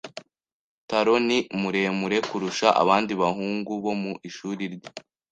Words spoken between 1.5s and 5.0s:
muremure kurusha abandi bahungu bo mu ishuri rye.